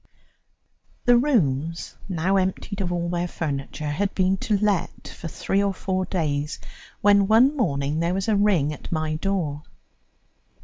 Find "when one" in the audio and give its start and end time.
7.01-7.55